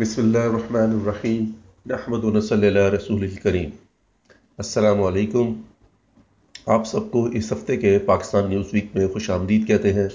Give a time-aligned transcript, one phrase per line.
[0.00, 1.44] بسم اللہ الرحمن الرحیم،
[1.86, 3.70] نحمد صلی اللہ رسول الکریم۔
[4.58, 5.52] السلام علیکم۔
[6.66, 10.08] آپ سب کو اس ہفتے کے پاکستان نیوز ویک میں خوش آمدید کہتے ہیں۔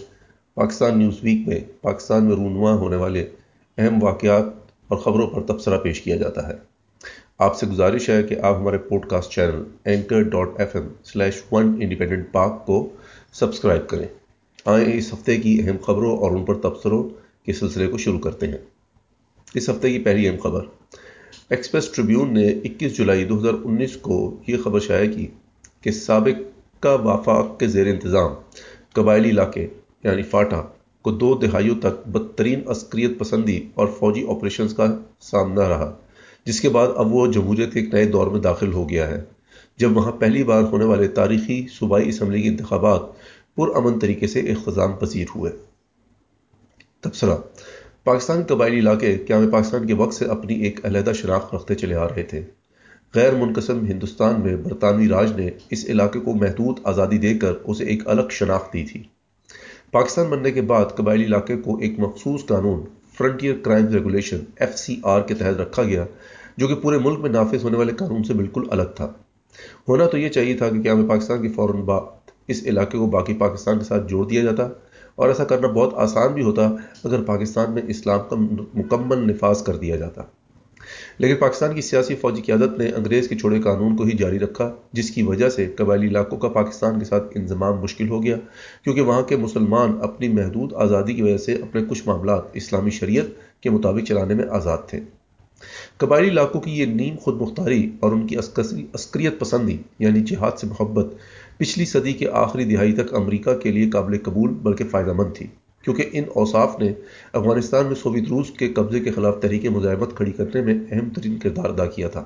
[0.56, 3.28] پاکستان نیوز ویک میں پاکستان میں رونما ہونے والے
[3.78, 4.46] اہم واقعات
[4.88, 6.54] اور خبروں پر تبصرہ پیش کیا جاتا ہے۔
[7.38, 11.78] آپ سے گزارش ہے کہ آپ ہمارے podcast channel anchor dot F M slash one
[11.82, 12.90] independent Pak کو
[13.34, 14.08] سبسکرائب کریں۔
[14.66, 17.10] آئیں اس ہفتے کی اہم خبروں اور ان پر تبصروں
[17.46, 18.73] کے سلسلے کو شروع کرتے ہیں۔
[19.54, 20.66] اس ہفتے کی پہلی اہم خبر۔
[21.50, 25.28] ایکسپریس ٹریبیون نے اکیس جولائی دو ہزار انیس کو یہ خبر شائع کی
[25.82, 26.42] کہ سابق
[26.84, 28.32] کا وفاق کے زیر انتظام
[28.94, 29.68] قبائلی علاقے
[30.04, 30.62] یعنی فاٹا
[31.02, 35.98] کو دو دہائیوں تک بدترین عسکریت پسندی اور فوجی آپریشنز کا سامنا رہا،
[36.46, 39.24] جس کے بعد اب وہ جمہوریت کے ایک نئے دور میں داخل ہو گیا ہے۔
[39.78, 43.02] جب وہاں پہلی بار ہونے والے تاریخی صوبائی اسمبلی کے انتخابات
[43.56, 45.52] پرامن طریقے سے اختتام پذیر ہوئے۔
[47.02, 47.36] تبصرہ۔
[48.04, 52.08] پاکستان قبائلی علاقے قیام پاکستان کے وقت سے اپنی ایک علیحدہ شناخت رکھتے چلے آ
[52.08, 52.42] رہے تھے۔
[53.16, 57.86] غیر منقسم ہندوستان میں برطانوی راج نے اس علاقے کو محدود آزادی دے کر اسے
[57.86, 59.04] ایک الگ شناخت دی تھی۔
[59.92, 62.84] پاکستان بننے کے بعد قبائلی علاقے کو ایک مخصوص قانون
[63.18, 66.06] frontier crime regulation F C R کے تحت رکھا گیا،
[66.58, 69.12] جو کہ پورے ملک میں نافذ ہونے والے قانون سے بالکل الگ تھا۔
[69.90, 73.34] ہونا تو یہ چاہیے تھا کہ قیام پاکستان کے فوراً بعد اس علاقے کو باقی
[73.34, 74.68] پاکستان کے ساتھ جوڑ دیا جاتا۔
[75.16, 76.70] اور ایسا کرنا بہت آسان بھی ہوتا
[77.04, 78.36] اگر پاکستان میں اسلام کا
[78.74, 80.22] مکمل نفاذ کر دیا جاتا۔
[81.18, 84.72] لیکن پاکستان کی سیاسی فوجی قیادت نے انگریز کے چھوڑے قانون کو ہی جاری رکھا،
[84.94, 88.38] جس کی وجہ سے قبائلی علاقوں کا پاکستان کے ساتھ انضمام مشکل ہو گیا،
[88.84, 93.26] کیونکہ وہاں کے مسلمان اپنی محدود آزادی کی وجہ سے اپنے کچھ معاملات اسلامی شریعت
[93.62, 95.00] کے مطابق چلانے میں آزاد تھے۔
[95.98, 98.36] قبائلی علاقوں کی یہ نیم خود مختاری اور ان کی
[98.94, 101.06] عسکریت پسندی یعنی جہاد سے محبت
[101.58, 105.48] پچھلی صدی کے آخری دہائی تک امریکہ کے لیے قابل قبول بلکہ فائدہ مند تھی،
[105.84, 106.94] کیونکہ ان اوصاف نے
[107.34, 111.38] افغانستان میں سوویت روس کے قبضے کے خلاف تحریک مزاحمت کھڑی کرنے میں اہم ترین
[111.38, 112.24] کردار ادا کیا تھا۔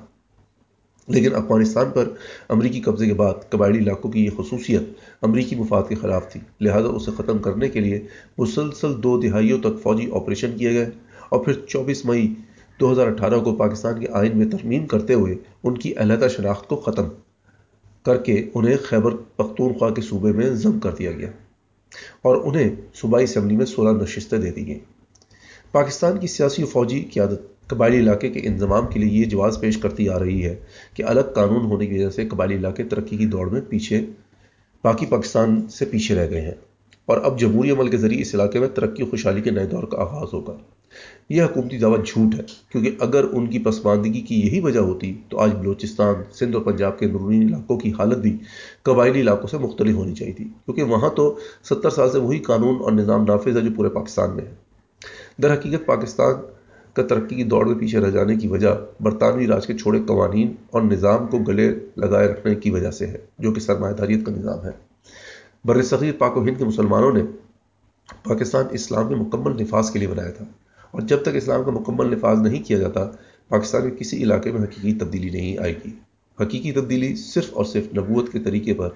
[1.08, 2.08] لیکن افغانستان پر
[2.48, 4.82] امریکی قبضے کے بعد قبائلی علاقوں کی یہ خصوصیت
[5.22, 8.00] امریکی مفاد کے خلاف تھی، لہذا اسے ختم کرنے کے لیے
[8.38, 10.90] مسلسل دو دہائیوں تک فوجی آپریشن کیے گئے
[11.28, 12.34] اور پھر چوبیس مئی
[12.80, 16.68] دو ہزار اٹھارہ کو پاکستان کے آئین میں ترمیم کرتے ہوئے ان کی علیحدہ شناخت
[16.68, 17.08] کو ختم۔
[18.02, 21.30] کر کے انہیں خیبر پختونخوا کے صوبے میں ضم کر دیا گیا
[22.22, 24.78] اور انہیں صوبائی اسمبلی میں سولہ نشستیں دے دی گئیں۔
[25.72, 29.76] پاکستان کی سیاسی و فوجی قیادت قبائلی علاقے کے انضمام کے لیے یہ جواز پیش
[29.76, 30.54] کرتی آ رہی ہے
[30.94, 34.00] کہ الگ قانون ہونے کی وجہ سے قبائلی علاقے ترقی کی دوڑ میں پیچھے،
[34.84, 36.54] باقی پاکستان سے پیچھے رہ گئے ہیں
[37.06, 39.82] اور اب جمہوری عمل کے ذریعے اس علاقے میں ترقی و خوشحالی کے نئے دور
[39.82, 40.56] کا آغاز ہوگا۔
[41.28, 42.42] یہ حکومتی دعوت جھوٹ ہے،
[42.72, 46.98] کیونکہ اگر ان کی پسماندگی کی یہی وجہ ہوتی تو آج بلوچستان، سندھ اور پنجاب
[46.98, 48.36] کے نرونی علاقوں کی حالت بھی
[48.82, 52.76] قبائلی علاقوں سے مختلف ہونی چاہیے تھی، کیونکہ وہاں تو ستر سال سے وہی قانون
[52.80, 54.54] اور نظام نافذ ہے جو پورے پاکستان میں ہے۔
[55.42, 56.34] در حقیقت پاکستان
[56.96, 58.68] کا ترقی کی دوڑ میں پیچھے رہ جانے کی وجہ
[59.00, 63.18] برطانوی راج کے چھوڑے قوانین اور نظام کو گلے لگائے رکھنے کی وجہ سے ہے،
[63.38, 64.70] جو کہ سرمایہ داریت کا نظام ہے۔
[65.64, 67.22] بر صغیر پاک و ہند کے مسلمانوں نے
[68.24, 70.44] پاکستان اسلام میں مکمل نفاذ کے لیے بنایا تھا۔
[70.90, 73.04] اور جب تک اسلام کا مکمل نفاذ نہیں کیا جاتا،
[73.50, 75.90] پاکستان کے کسی علاقے میں حقیقی تبدیلی نہیں آئے گی۔
[76.38, 78.88] حقیقی تبدیلی صرف اور صرف نبوت کے طریقے پر،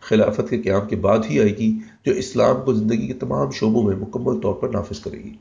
[0.00, 1.72] خلافت کے قیام کے بعد ہی آئے گی،
[2.06, 5.34] جو اسلام کو زندگی کے تمام شعبوں میں مکمل طور پر نافذ کرے گی۔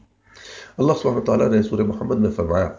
[0.77, 2.69] اللہ سبحانہ تعالیٰ نے سورہ محمد میں فرمایا،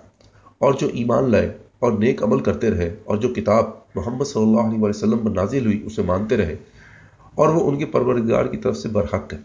[0.60, 4.69] اور جو ایمان لائے اور نیک عمل کرتے رہے، اور جو کتاب محمد صلی اللہ
[4.69, 6.56] علیہ وسلم پر نازل ہوئی، اسے مانتے رہے،
[7.34, 9.38] اور وہ ان کے پروردگار کی طرف سے برحق ہے،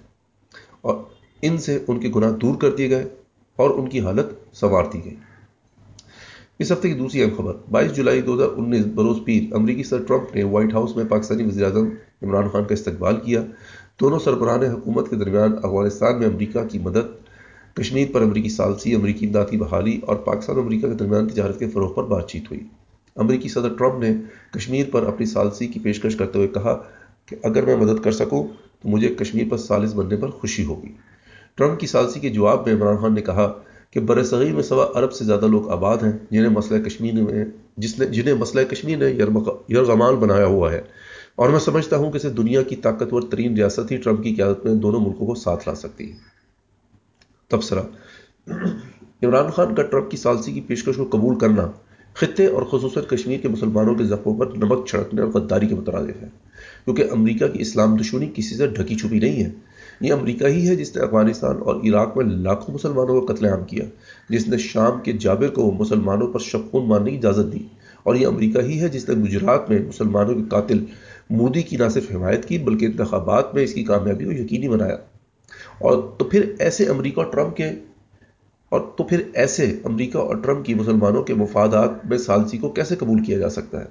[0.81, 0.95] اور
[1.43, 3.09] ان سے ان کے گناہ دور کر دیے گئے
[3.55, 5.15] اور ان کی حالت سنوار دی گئی۔
[6.59, 10.03] اس ہفتے کی دوسری اہم خبر، بائیس جولائی دو ہزار انیس بروز پیر، امریکی صدر
[10.07, 11.89] ٹرمپ نے وائٹ ہاؤس میں پاکستانی وزیر اعظم
[12.23, 13.43] عمران خان کا استقبال کیا۔
[14.01, 17.21] دونوں سربراہ حکومت کے درمیان افغانستان میں امریکہ کی مدد،
[17.73, 21.93] کشمیر پر امریکی سالسی، امریکی امدادی بحالی اور پاکستان امریکہ کے درمیان تجارت کے فروغ
[21.93, 22.59] پر بات چیت ہوئی۔
[23.15, 24.09] امریکی صدر ٹرمپ نے
[24.51, 26.83] کشمیر پر اپنی سالسی کی پیشکش کرتے ہوئے کہا
[27.25, 28.47] کہ اگر میں مدد کر سکوں
[28.81, 31.10] تو مجھے کشمیر پر سالس بننے پر خوشی ہوگی۔
[31.55, 33.53] ٹرمپ کی سالسی کے جواب میں عمران خان نے کہا
[33.91, 37.45] کہ بر صغیر میں سوا ارب سے زیادہ لوگ آباد ہیں، جنہیں مسئلہ کشمیر میں،
[37.77, 39.05] جس نے، جنہیں مسئلہ کشمیر نے
[39.69, 40.81] یرغمال بنایا ہوا ہے۔
[41.35, 44.65] اور میں سمجھتا ہوں کہ اسے دنیا کی طاقتور ترین ریاست ہی ٹرمپ کی قیادت
[44.65, 46.17] میں دونوں ملکوں کو ساتھ لا سکتی ہے۔
[47.49, 47.81] تبصرہ۔
[49.23, 51.71] عمران خان کا ٹرمپ کی سالسی کی پیشکش کو قبول کرنا
[52.13, 56.21] خطے اور خصوصاً کشمیر کے مسلمانوں کے زخموں پر نمک چھڑکنے اور غداری کے مترادف
[56.21, 56.27] ہے۔
[56.85, 59.49] کیونکہ امریکہ کی اسلام دشمنی کسی سے ڈھکی چھپی نہیں ہے۔
[60.01, 63.63] یہ امریکہ ہی ہے جس نے افغانستان اور عراق میں لاکھوں مسلمانوں کو قتل عام
[63.63, 63.85] کیا،
[64.29, 67.63] جس نے شام کے جابر کو مسلمانوں پر شفقون ماننے کی اجازت دی،
[68.03, 70.83] اور یہ امریکہ ہی ہے جس نے گجرات میں مسلمانوں کے قاتل
[71.29, 74.95] مودی کی نہ صرف حمایت کی بلکہ انتخابات میں اس کی کامیابی کو یقینی بنایا۔
[75.79, 77.69] اور تو پھر ایسے امریکہ اور ٹرمپ کے،
[78.71, 82.95] اور تو پھر ایسے امریکہ اور ٹرمپ کی مسلمانوں کے مفادات میں سالسی کو کیسے
[82.95, 83.85] قبول کیا جا سکتا ہے؟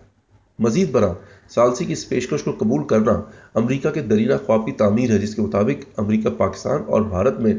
[0.58, 1.14] مزید برآں
[1.54, 3.22] سالسی کی اس پیشکش کو قبول کرنا
[3.54, 7.54] امریکہ کے درینہ خواب کی تعمیر ہے، جس کے مطابق امریکہ، پاکستان اور بھارت میں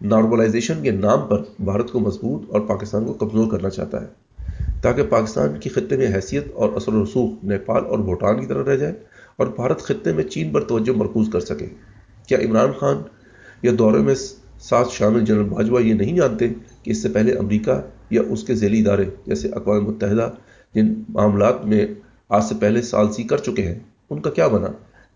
[0.00, 4.06] نارملائزیشن کے نام پر بھارت کو مضبوط اور پاکستان کو کمزور کرنا چاہتا ہے۔
[4.82, 8.64] تاکہ پاکستان کی خطے میں حیثیت اور اثر و رسوخ نیپال اور بھوٹان کی طرح
[8.64, 8.94] رہ جائے
[9.36, 11.66] اور بھارت خطے میں چین پر توجہ مرکوز کر سکے۔
[12.28, 12.96] کیا عمران خان
[13.62, 14.14] یا دورے میں
[14.60, 16.48] ساتھ شامل جنرل باجوہ یہ نہیں جانتے
[16.82, 20.30] کہ اس سے پہلے امریکہ یا اس کے ذیلی ادارے جیسے اقوام متحدہ
[20.74, 21.86] جن معاملات میں
[22.28, 23.78] آج سے پہلے سالسی کر چکے ہیں۔
[24.10, 24.66] ان کا کیا بنا؟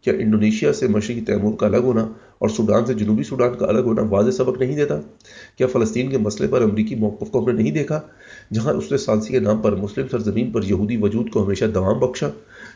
[0.00, 2.02] کیا انڈونیشیا سے مشرقی تیمور کا الگ ہونا
[2.38, 5.00] اور سوڈان سے جنوبی سوڈان کا الگ ہونا واضح سبق نہیں دیتا؟
[5.58, 8.00] کیا فلسطین کے مسئلے پر امریکی موقف کو ہم نے نہیں دیکھا
[8.54, 11.98] جہاں اس نے سالسی کے نام پر مسلم سرزمین پر یہودی وجود کو ہمیشہ دوام
[11.98, 12.28] بخشا؟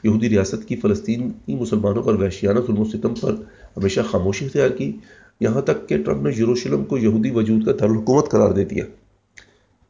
[0.04, 3.34] یہودی ریاست کی فلسطینی مسلمانوں پر وحشیانہ ظلم و ستم پر
[3.76, 4.92] ہمیشہ خاموشی اختیار کی،
[5.40, 8.84] یہاں تک کہ ٹرمپ نے یروشلم کو یہودی وجود کا دارالحکومت قرار دے دیا۔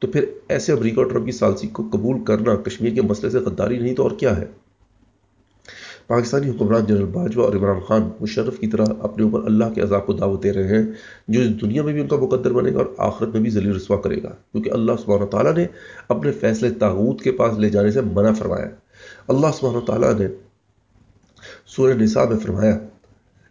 [0.04, 3.38] تو پھر ایسے امریکہ اور ٹرمپ کی سالسی کو قبول کرنا کشمیر کے مسئلے سے
[3.38, 4.44] غداری نہیں تو اور کیا ہے؟
[6.06, 10.06] پاکستانی حکمران جنرل باجوہ اور عمران خان مشرف کی طرح اپنے اوپر اللہ کے عذاب
[10.06, 10.84] کو دعوت دے رہے ہیں،
[11.28, 13.74] جو اس دنیا میں بھی ان کا مقدر بنے گا اور آخرت میں بھی ذلیل
[13.74, 15.66] رسوا کرے گا۔ کیونکہ اللہ سبحانہ تعالیٰ نے
[16.08, 18.68] اپنے فیصلے تاغوت کے پاس لے جانے سے منع فرمایا۔
[19.28, 20.28] اللہ سبحانہ تعالیٰ نے
[21.66, 22.78] سورہ نساء میں فرمایا،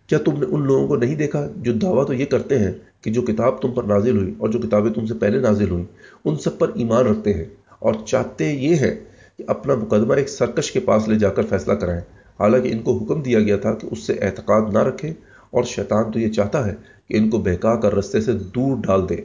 [0.07, 2.71] کیا تم نے ان لوگوں کو نہیں دیکھا جو دعویٰ تو یہ کرتے ہیں
[3.03, 5.85] کہ جو کتاب تم پر نازل ہوئی اور جو کتابیں تم سے پہلے نازل ہوئیں،
[6.25, 7.45] ان سب پر ایمان رکھتے ہیں
[7.79, 8.95] اور چاہتے یہ ہے
[9.38, 12.01] کہ اپنا مقدمہ ایک سرکش کے پاس لے جا کر فیصلہ کرائیں۔
[12.39, 15.11] حالانکہ ان کو حکم دیا گیا تھا کہ اس سے اعتقاد نہ رکھیں
[15.51, 16.75] اور شیطان تو یہ چاہتا ہے
[17.09, 19.15] کہ ان کو بہکا کر رستے سے دور ڈال دے۔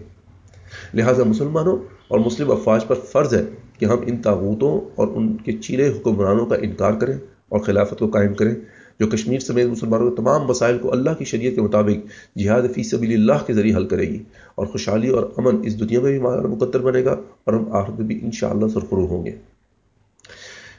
[0.95, 1.77] لہٰذا مسلمانوں
[2.09, 3.45] اور مسلم افواج پر فرض ہے
[3.79, 7.15] کہ ہم ان تاغوتوں اور ان کے چیرے حکمرانوں کا انکار کریں
[7.49, 8.55] اور خلافت کو قائم کریں۔
[9.01, 12.83] جو کشمیر سمیت مسلمانوں کے تمام مسائل کو اللہ کی شریعت کے مطابق جہاد فی
[12.83, 14.23] سبیل اللہ کے ذریعے حل کرے گی
[14.55, 17.13] اور خوشحالی اور امن اس دنیا میں بھی ہمارا مقدر بنے گا
[17.45, 19.33] اور ہم آخر میں بھی انشاءاللہ سرخرو ہوں گے۔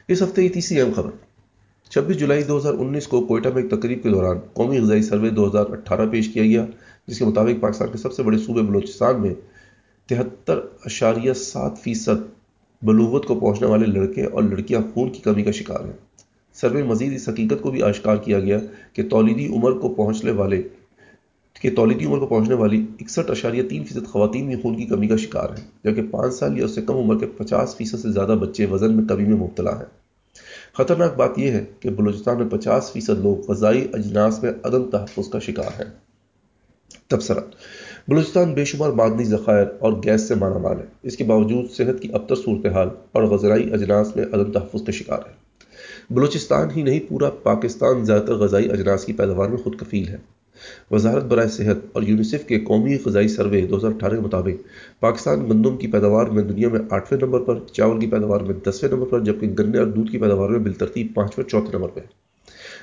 [0.07, 1.09] اس ہفتے کی تیسری اہم خبر،
[1.91, 5.29] چھبیس جولائی دو ہزار انیس کو کوئٹہ میں ایک تقریب کے دوران قومی غذائی سروے
[5.29, 6.65] دو ہزار اٹھارہ پیش کیا گیا،
[7.07, 9.33] جس کے مطابق پاکستان کے سب سے بڑے صوبے بلوچستان میں
[10.09, 12.27] تہتر اشاریہ سات فیصد
[12.81, 16.08] بلوغت کو پہنچنے والے لڑکے اور لڑکیاں خون کی کمی کا شکار ہیں۔
[16.61, 18.59] سروے مزید اس حقیقت کو بھی آشکار کیا گیا
[18.93, 20.61] کہ تولیدی عمر کو پہنچنے والے
[21.61, 25.07] کہ تولیدی عمر کو پہنچنے والی اکسٹھ اشاریہ تین فیصد خواتین بھی خون کی کمی
[25.07, 28.11] کا شکار ہیں، جبکہ پانچ سال یا اس سے کم عمر کے پچاس فیصد سے
[28.11, 29.85] زیادہ بچے وزن میں کمی میں مبتلا ہیں۔
[30.73, 35.29] خطرناک بات یہ ہے کہ بلوچستان میں پچاس فیصد لوگ غذائی اجناس میں عدم تحفظ
[35.29, 35.91] کا شکار ہیں۔
[37.07, 37.39] تبصرہ،
[38.07, 42.01] بلوچستان بے شمار معدنی ذخائر اور گیس سے مانا مال ہے۔ اس کے باوجود صحت
[42.01, 45.48] کی ابتر صورتحال اور غذائی اجناس میں عدم تحفظ کا شکار ہے۔
[46.11, 50.17] بلوچستان ہی نہیں، پورا پاکستان زیادہ تر غذائی اجناس کی پیداوار میں خود کفیل ہے۔
[50.91, 54.63] وزارت برائے صحت اور یونیسیف کے قومی غذائی سروے دو ہزار اٹھارہ کے مطابق
[54.99, 58.91] پاکستان گندم کی پیداوار میں دنیا میں آٹھویں نمبر پر، چاول کی پیداوار میں دسویں
[58.91, 61.99] نمبر پر، جبکہ گنے اور دودھ کی پیداوار میں بالترتیب پانچویں چوتھے نمبر پہ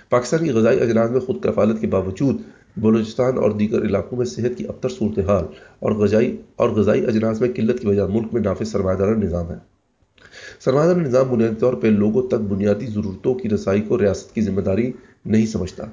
[0.09, 2.37] پاکستان کی غذائی اجناس میں خود کفالت کے باوجود
[2.77, 5.45] بلوچستان اور دیگر علاقوں میں صحت کی ابتر صورتحال
[5.81, 9.51] اور غذائی اور غذائی اجناس میں قلت کی وجہ ملک میں نافذ سرمایہ دار نظام
[9.51, 9.76] ہے۔
[10.67, 14.41] سرمایہ دار نظام بنیادی طور پہ لوگوں تک بنیادی ضرورتوں کی رسائی کو ریاست کی
[14.41, 14.93] ذمہ داری
[15.25, 15.85] نہیں سمجھتا،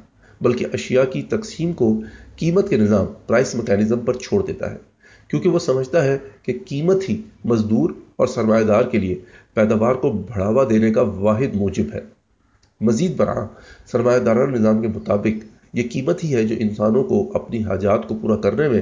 [0.42, 2.02] بلکہ اشیاء کی تقسیم کو
[2.36, 4.78] قیمت کے نظام پرائس میکینزم پر چھوڑ دیتا ہے۔
[5.28, 9.16] کیونکہ وہ سمجھتا ہے کہ قیمت ہی مزدور اور سرمایہ دار کے لیے
[9.54, 12.02] پیداوار کو بڑھاوا دینے کا واحد موجب ہے۔
[12.82, 13.48] مزید برآں
[13.92, 18.16] سرمایہ دارانہ نظام کے مطابق یہ قیمت ہی ہے جو انسانوں کو اپنی حاجات کو
[18.16, 18.82] پورا کرنے میں،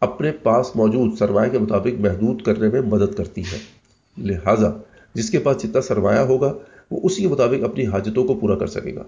[0.00, 3.58] اپنے پاس موجود سرمایہ کے مطابق محدود کرنے میں مدد کرتی ہے۔
[4.18, 4.70] لہٰذا
[5.14, 6.54] جس کے پاس جتنا سرمایہ ہوگا،
[6.90, 9.02] وہ اسی کے مطابق اپنی حاجتوں کو پورا کر سکے گا۔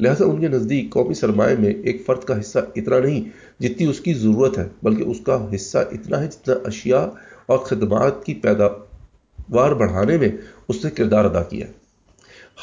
[0.00, 3.24] لہٰذا ان کے نزدیک قومی سرمایہ میں ایک فرد کا حصہ اتنا نہیں
[3.62, 7.04] جتنی اس کی ضرورت ہے، بلکہ اس کا حصہ اتنا ہے جتنا اشیاء
[7.46, 10.28] اور خدمات کی پیداوار بڑھانے میں
[10.68, 11.66] اس نے کردار ادا کیا۔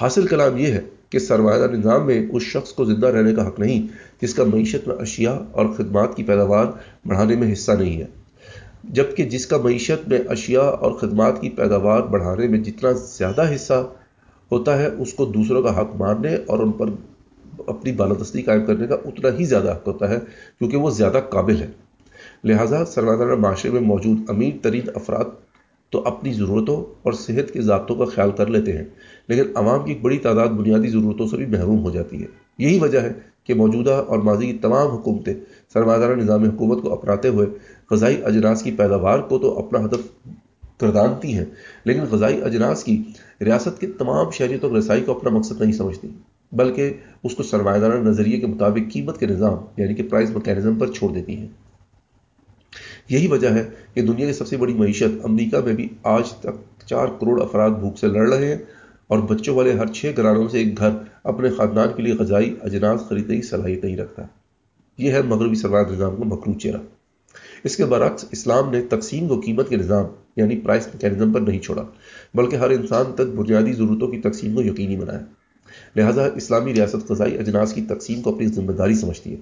[0.01, 3.59] حاصل کلام یہ ہے کہ سرمایہ نظام میں اس شخص کو زندہ رہنے کا حق
[3.59, 3.87] نہیں،
[4.21, 6.65] جس کا معیشت میں اشیاء اور خدمات کی پیداوار
[7.05, 8.05] بڑھانے میں حصہ نہیں ہے۔
[8.83, 13.73] جبکہ جس کا معیشت میں اشیاء اور خدمات کی پیداوار بڑھانے میں جتنا زیادہ حصہ
[14.51, 16.89] ہوتا ہے، اس کو دوسروں کا حق ماننے اور ان پر
[17.67, 20.17] اپنی بالادستی قائم کرنے کا اتنا ہی زیادہ حق ہوتا ہے
[20.59, 21.67] کیونکہ وہ زیادہ قابل ہے
[22.43, 25.25] لہٰذا سرمایہ معاشرے میں موجود امیر ترین افراد
[25.93, 28.83] تو اپنی ضرورتوں اور صحت کے ضابطوں کا خیال کر لیتے ہیں،
[29.27, 32.79] لیکن عوام کی ایک بڑی تعداد بنیادی ضرورتوں سے بھی محروم ہو جاتی ہے۔ یہی
[32.79, 33.13] وجہ ہے
[33.49, 35.33] کہ موجودہ اور ماضی کی تمام حکومتیں
[35.73, 37.47] سرمایہ دارہ نظام حکومت کو اپناتے ہوئے
[37.91, 40.07] غذائی اجناس کی پیداوار کو تو اپنا ہدف
[40.81, 41.45] گردانتی ہیں،
[41.85, 43.01] لیکن غذائی اجناس کی
[43.41, 46.07] ریاست کے تمام شہریوں تک رسائی کو اپنا مقصد نہیں سمجھتی،
[46.51, 50.75] بلکہ اس کو سرمایہ دارہ نظریے کے مطابق قیمت کے نظام یعنی کہ پرائز میکینزم
[50.75, 51.47] پر چھوڑ دیتی ہیں۔
[53.09, 53.63] یہی وجہ ہے
[53.93, 57.69] کہ دنیا کی سب سے بڑی معیشت امریکہ میں بھی آج تک چار کروڑ افراد
[57.69, 58.57] بھوک سے لڑ رہے ہیں
[59.07, 60.89] اور بچوں والے ہر چھ گھرانوں سے ایک گھر
[61.23, 64.23] اپنے خاندان کے لیے غذائی اجناس خریدنے کی صلاحیت نہیں رکھتا۔
[64.97, 66.77] یہ ہے مغربی سرمایہ نظام کا مکرو چہرہ۔
[67.63, 71.59] اس کے برعکس، اسلام نے تقسیم و قیمت کے نظام یعنی پرائس میکینزم پر نہیں
[71.59, 71.83] چھوڑا،
[72.33, 75.19] بلکہ ہر انسان تک بنیادی ضرورتوں کی تقسیم کو یقینی بنایا۔
[75.95, 79.37] لہذا اسلامی ریاست غذائی اجناس کی تقسیم کو اپنی ذمہ داری سمجھتی ہے۔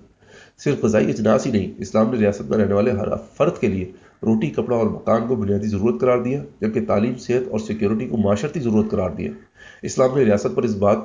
[0.58, 3.92] صرف غذائی اجناس ہی نہیں، اسلام نے ریاست میں رہنے والے ہر فرد کے لیے
[4.24, 8.18] روٹی، کپڑا اور مکان کو بنیادی ضرورت قرار دیا، جبکہ تعلیم، صحت اور سیکیورٹی کو
[8.18, 9.32] معاشرتی ضرورت قرار دیا۔
[9.82, 10.98] اسلام نے ریاست پر اس بات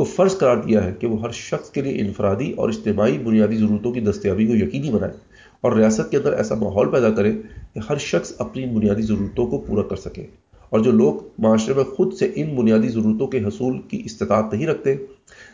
[0.00, 3.56] کو فرض قرار دیا ہے کہ وہ ہر شخص کے لیے انفرادی اور اجتماعی بنیادی
[3.56, 5.12] ضرورتوں کی دستیابی کو یقینی بنائے
[5.60, 7.32] اور ریاست کے اندر ایسا ماحول پیدا کرے
[7.74, 10.26] کہ ہر شخص اپنی بنیادی ضرورتوں کو پورا کر سکے
[10.70, 14.66] اور جو لوگ معاشرے میں خود سے ان بنیادی ضرورتوں کے حصول کی استطاعت نہیں
[14.66, 14.96] رکھتے،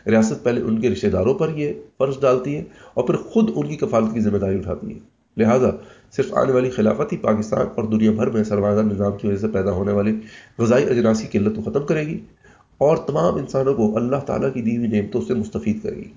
[0.07, 2.63] ریاست پہلے ان کے رشتہ داروں پر یہ فرض ڈالتی ہے
[2.93, 4.99] اور پھر خود ان کی کفالت کی ذمہ داری اٹھاتی ہے۔
[5.37, 5.69] لہٰذا
[6.11, 9.47] صرف آنے والی خلافت ہی پاکستان اور دنیا بھر میں سرمایہ نظام کی وجہ سے
[9.47, 10.11] پیدا ہونے والے
[10.59, 12.19] غذائی اجناس کی قلت کو ختم کرے گی۔
[12.77, 16.13] اور تمام انسانوں کو اللہ تعالیٰ کی دی ہوئی نعمتوں سے مستفید کرے گی۔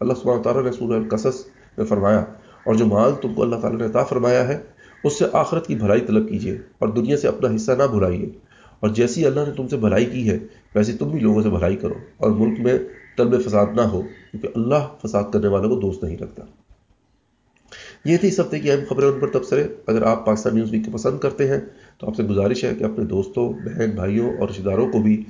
[0.00, 1.44] اللہ سبحانہ تعالیٰ نے سورہ القصص
[1.78, 2.24] میں فرمایا،
[2.64, 4.60] اور جو مال تم کو اللہ تعالیٰ نے عطا فرمایا ہے،
[5.04, 8.28] اس سے آخرت کی بھلائی طلب کیجیے اور دنیا سے اپنا حصہ نہ بھلائیے۔
[8.80, 10.38] اور جیسی اللہ نے تم سے بھلائی کی ہے
[10.74, 12.78] ویسے تم بھی لوگوں سے بھلائی کرو۔ اور ملک میں
[13.16, 16.42] طلب فساد نہ ہو، کیونکہ اللہ فساد کرنے والوں کو دوست نہیں رکھتا۔
[18.04, 20.86] یہ تھی اس ہفتے کی اہم خبریں، ان پر تبصرے۔ اگر آپ پاکستان نیوز ویک
[20.86, 21.60] کو پسند کرتے ہیں،
[21.98, 25.24] تو آپ سے گزارش ہے کہ اپنے دوستوں، بہن، بھائیوں اور رشتے داروں کو بھی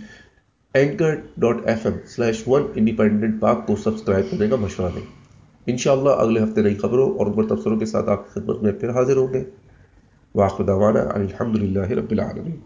[0.75, 5.03] anchor dot F M slash one independent Pak کو سبسکرائب کرنے کا مشورہ دیں۔
[5.67, 8.91] انشاءاللہ اگلے ہفتے نئی خبروں اور عمر تبصروں کے ساتھ آپ کی خدمت میں پھر
[8.91, 9.45] حاضر ہوں گے۔
[10.35, 12.57] واخر دعوانا الحمد للہ رب العالمین۔